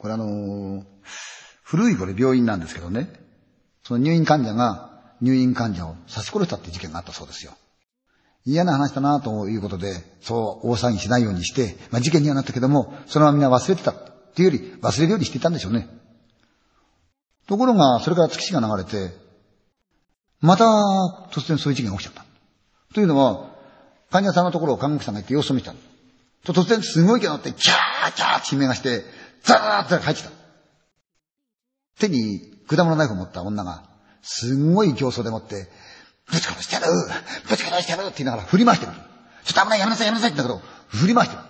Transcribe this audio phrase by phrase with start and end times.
[0.00, 0.82] これあの
[1.62, 3.12] 古いこれ病院なんですけどね、
[3.82, 7.52] その入院患者が入院患者を刺し殺したって事件があったそうですよ。
[8.46, 9.92] 嫌な話だなということで、
[10.22, 13.94] そう大騒ぎしないようにして、まあ事件にはなったけども、そのままみんな忘れてたっ
[14.34, 15.86] ていうより忘れるようにしていたんでしょうね。
[17.46, 19.14] ところが、それから月日が流れて、
[20.40, 20.64] また
[21.30, 22.24] 突然そういう事件が起きちゃった。
[22.94, 23.50] というのは、
[24.10, 25.74] 患者さんのところを看護師さんが行って様子を見た。
[26.44, 29.04] と突然すごい気が乗って、キャーキャーって悲鳴がして、
[29.42, 30.30] ザーッと入ってきた。
[31.98, 33.84] 手に果物ナイフを持った女が、
[34.22, 35.68] すんごい形相でもって、
[36.30, 36.86] ぶち殺してやる
[37.48, 38.92] ぶち殺してやるって言いながら振り回してる。
[39.44, 41.42] ちょっと危ないやめなさいやめなさいって言うんだけど、振り回してる。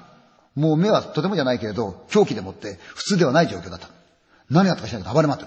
[0.54, 3.88] もう目はとてもじゃないけれど、狂気でもって普通ではない状況だった。
[4.50, 5.46] 何があったか知らないけど暴れ回って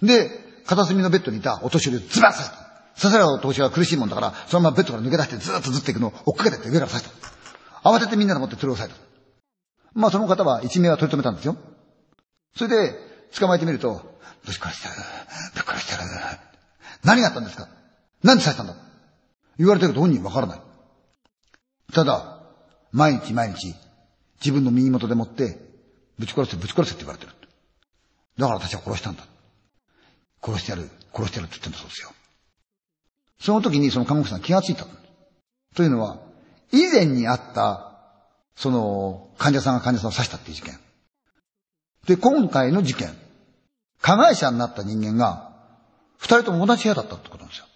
[0.00, 0.06] る。
[0.06, 0.30] で、
[0.66, 2.56] 片隅のベッドにいたお年寄りをズバッ刺した。
[3.00, 7.88] 刺されたお年寄りは苦しいもんだから、そのままベッドから抜け出してずーっとずっていくのを追っかけてって上から刺した。
[7.88, 9.00] 慌ててみんなで持って取り押さえた。
[9.92, 11.56] まあその方は一命は取り留めたんですよ。
[12.56, 12.94] それで、
[13.38, 15.00] 捕まえてみると、ぶち殺してやる。
[15.54, 16.04] ぶち殺してやる。
[17.02, 17.68] 何があったんですか？
[18.22, 18.76] 何で刺したんだ？
[19.58, 20.60] 言われてるけど本人わからない。
[21.92, 22.40] ただ、
[22.92, 23.74] 毎日毎日、
[24.40, 25.58] 自分の耳元でもって、
[26.18, 27.32] ぶち殺せ、ぶち殺せって言われてる。
[28.38, 29.24] だから私は殺したんだ。
[30.42, 32.10] 殺してやる、殺してやるって言ってんだそうですよ。
[33.40, 34.86] その時にその看護師さん気がついた。
[35.74, 36.20] というのは、
[36.72, 37.92] 以前にあった、
[38.56, 40.78] その、患者さんが患者さんを刺したっていう事件。
[42.06, 43.24] で、今回の事件。
[44.00, 45.50] 加害者になった人間が、
[46.18, 47.66] 二人とも同じ部屋だったってことなんですよ。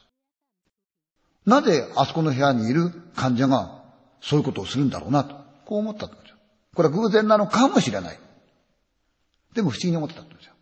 [1.46, 3.82] なぜあそこの部屋にいる患者が
[4.20, 5.34] そういうことをするんだろうなと、
[5.64, 6.36] こう思ったんですよ。
[6.74, 8.18] これは偶然なのかもしれない。
[9.54, 10.52] でも不思議に思ってたんですよ。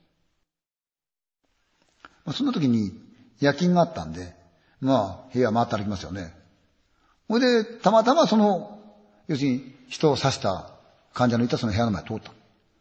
[2.24, 2.92] まあ、そんな時に
[3.40, 4.34] 夜勤があったんで、
[4.80, 6.32] まあ部屋回って歩きますよね。
[7.28, 8.80] それで、たまたまその、
[9.26, 10.70] 要するに人を刺した
[11.12, 12.35] 患者のいたその部屋の前通った。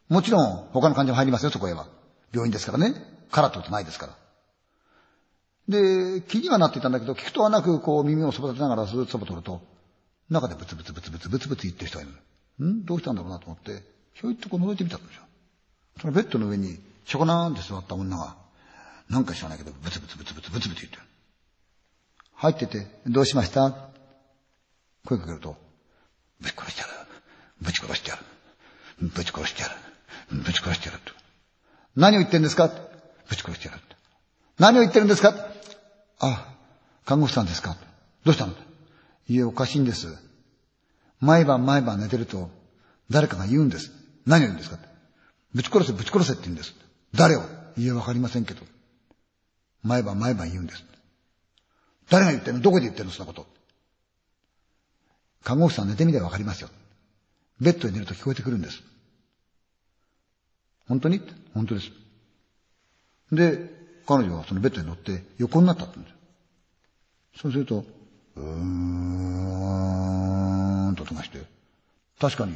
[0.10, 1.88] もちろん他の患者も入りますよ、そこへは。
[2.32, 2.94] 病院ですからね。
[3.32, 4.16] からってことないですから。
[5.68, 9.62] で、気にはなっていたんだけど、聞くとはなく、こう耳をそば立てながらずっとそば取ると、
[10.30, 12.08] 中でブツブツブツブツブツブツ言ってる人がい
[12.60, 12.66] る。
[12.66, 12.86] ん？
[12.86, 15.24] どうしたんだろうなと思って、ひょいっとこう覗いてみたんですよ。
[16.00, 18.36] そのベッドの上に、しょこなーんって座った女が、
[19.10, 21.04] なんか知らないけど、ブツブツブツブツブツブツ言ってる。
[22.36, 23.90] 入ってて、どうしました？
[25.06, 25.56] 声かけると、
[26.42, 26.94] ぶち殺してやる。
[27.62, 28.22] ぶち殺してやる。
[29.10, 29.76] ぶち殺してやる。
[30.32, 31.14] ぶち殺してやると。
[31.96, 32.68] 何を言ってるんですか
[33.30, 33.82] ぶち殺してやる。
[34.60, 35.34] 何を言ってるんですか
[36.20, 36.56] あ、
[37.06, 37.76] 看護師さんですか
[38.24, 38.54] どうしたの
[39.28, 40.08] いえ、おかしいんです。
[41.20, 42.50] 毎晩毎晩寝てると、
[43.10, 43.92] 誰かが言うんです。
[44.26, 44.78] 何を言うんですか
[45.54, 46.74] ぶち殺せ、ぶち殺せって言うんです。
[47.14, 47.42] 誰を
[47.78, 48.62] いえ、わかりませんけど。
[49.84, 50.84] 毎晩毎晩言うんです。
[52.10, 52.62] 誰が言ってるの？
[52.62, 53.48] どこで言ってるのそんなこと。
[55.44, 56.70] 看護師さん寝てみればわかりますよ。
[57.62, 58.82] ベッドに寝ると聞こえてくるんです。
[60.88, 61.22] 本当に？
[61.54, 61.92] 本当です。
[63.32, 63.60] で、
[64.08, 66.16] 彼女はそのベッドに乗って横になったって言うんで
[67.36, 67.42] す。
[67.42, 67.84] そうすると、
[68.36, 68.44] うー
[70.92, 71.44] んと音がして、
[72.20, 72.54] 確かに、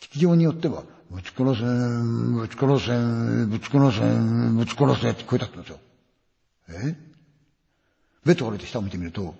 [0.00, 2.92] 聞きようによっては、ぶち殺せ、ぶち殺せ、
[3.46, 4.00] ぶち殺せ、
[4.54, 5.78] ぶち殺せって聞こえたって言うんですよ。
[6.90, 6.96] え？
[8.24, 9.34] ベッドから出て下を見てみると、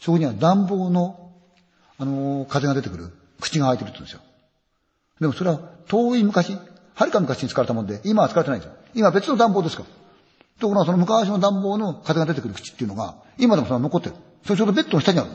[0.00, 1.32] そこには暖房の、
[1.98, 4.20] あのー風が出てくる口が開いてるって言うんですよ。
[5.20, 6.56] でもそれは遠い昔、
[6.98, 8.76] はるか昔に使われたもんで、今は使われてないんですよ。
[8.92, 9.88] 今別の暖房ですから。
[10.58, 14.16] ところがその昔の暖房の風が出てくる口っていうのが、今でもそれは残ってる。
[14.44, 15.30] それちょうどベッドの下にある。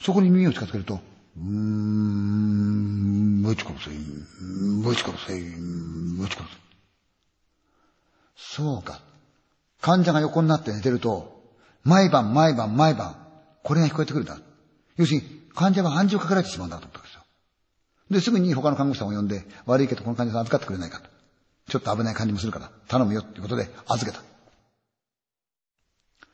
[0.00, 3.96] そこに耳を近づけると、うーん、ぶち殺せ、ぶ
[4.94, 6.56] ち殺せ、ぶち殺せ。
[8.36, 9.00] そうか。
[9.80, 11.42] 患者が横になって寝てると、
[11.82, 13.16] 毎晩毎晩毎晩、
[13.64, 14.38] これが聞こえてくるんだ。
[14.96, 15.24] 要するに、
[15.56, 17.17] 患者は暗示をかけられてしまうんだと思ったんです。
[18.10, 21.08] で、すぐに他の看護師さんを呼んで、悪いけどこの患者さん預かってくれないかと。
[21.68, 24.22] ちょっと危ない感じもするから、頼むよっていうことで預けた。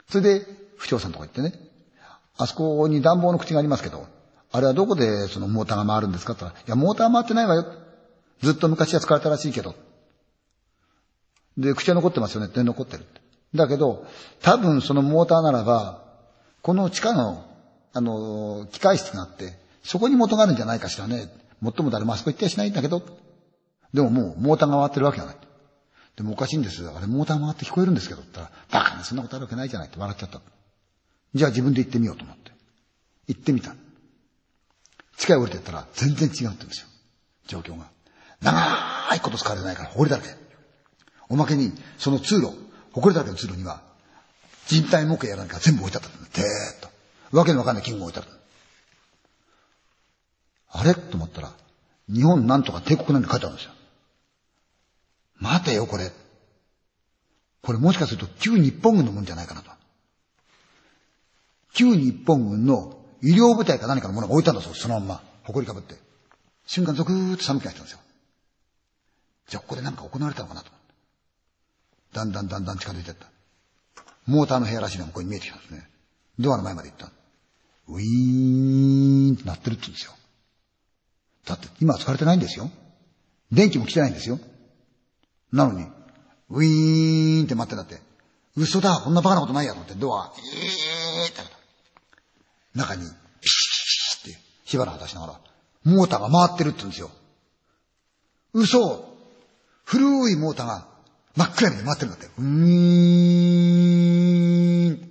[0.08, 0.46] それで、
[0.76, 1.52] 不調さんとこ行ってね、
[2.36, 4.06] あそこに暖房の口がありますけど、
[4.52, 7.64] あれはどこでそのモーターが回るんですかって言ったら、いや、モーター回ってないわよ。
[8.40, 9.74] ずっと昔は使われたらしいけど。
[11.58, 13.04] で、口は残ってますよねって残ってる。
[13.54, 14.06] だけど、
[14.42, 16.02] 多分そのモーターならば、
[16.62, 17.44] この地下の、
[17.92, 21.28] あの、機械室があって、そこに元があるんじゃないかしらね。
[21.64, 23.02] もっとも誰もあそこ行ってはしないんだけど。
[23.94, 25.36] でももう、モーターが回ってるわけがない。
[26.14, 26.86] でもおかしいんです。
[26.86, 28.20] あれ、モーター回って聞こえるんですけど。
[28.20, 30.42] って言ったら、バカな、そんなことあるわけないじゃないって笑っちゃった。
[31.34, 32.52] じゃあ自分で行ってみようと思って。
[33.28, 33.74] 行ってみた。
[35.16, 36.88] 地下へ降りてったら、全然違うって言うんですよ。
[37.46, 37.86] 状況が。
[38.42, 40.28] 長いこと使われてないから、埃だらけ。
[41.30, 42.52] おまけに、その通路、
[42.92, 43.80] 埃だらけの通路には、
[44.66, 46.28] 人体模型やなんか全部置いてあったんだ。
[46.28, 46.46] てーっ
[47.32, 47.38] と。
[47.38, 48.43] わけのわかんない金具が置いてあった。
[50.76, 50.94] あれ？
[50.94, 51.52] と思ったら、
[52.08, 53.72] 日本なんとか帝国なんて書いてあるんですよ。
[55.38, 56.10] 待てよ、これ。
[57.62, 59.70] これもしかすると旧日本軍のもんじゃないかなと。
[61.72, 65.22] 旧日本軍の医療部隊か何かのものが置いたんだそうそのまんま。
[65.44, 65.94] 埃かぶって。
[66.66, 68.00] 瞬間ゾクーッと寒気がしたんですよ。
[69.48, 70.86] じゃあここで何か行われたのかなと思って。
[72.14, 73.26] だんだんだんだん近づいてった。
[74.26, 75.88] モーターの部屋らしいのがここに見えてきたんですね。
[76.38, 77.10] ドアの前まで行った。
[77.88, 80.12] ウィーンってなってるって言うんですよ。
[81.46, 82.70] だって今は疲れてないんですよ。
[83.52, 84.38] 電気も来てないんですよ。
[85.52, 85.86] なのに、
[86.50, 88.02] ウィーンって待ってたって。
[88.56, 91.42] 嘘だ、こんなバカなことないやと思ってドア、えーって
[92.74, 93.08] 中に、ピ
[93.48, 95.40] シッって火花を出しながら、
[95.84, 97.10] モーターが回ってるって言うんですよ。
[98.52, 99.12] 嘘
[99.84, 100.86] 古いモーターが
[101.36, 102.26] 真っ暗に回ってるんだって。
[102.38, 102.44] うー
[104.92, 105.10] ん。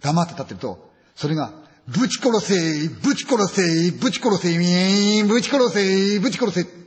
[0.00, 1.52] 黙って立ってると、それが、
[1.88, 6.80] ぶち殺せぶち殺せぶち殺せぶち殺せぶち殺せ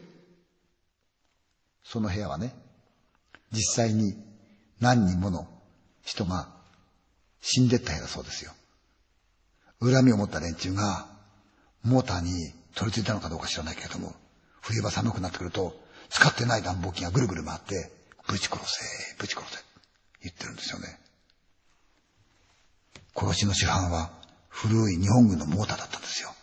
[1.93, 2.55] その部屋はね、
[3.51, 4.15] 実際に
[4.79, 5.47] 何人もの
[6.01, 6.49] 人が
[7.39, 8.51] 死んでった部屋だそうですよ。
[9.79, 11.05] 恨みを持った連中が、
[11.83, 12.31] モーターに
[12.73, 14.15] 取り付いたのかどうか知らないけれども、
[14.61, 15.79] 冬場寒くなってくると、
[16.09, 17.91] 使ってない暖房機がぐるぐる回って、
[18.27, 19.63] ぶち殺せ、ぶち殺せ、
[20.23, 20.99] 言ってるんですよね。
[23.15, 24.09] 殺しの主犯は
[24.53, 26.33] 古い日本軍のモーターだったんですよ。